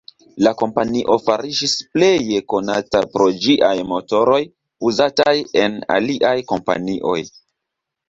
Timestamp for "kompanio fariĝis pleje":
0.61-2.39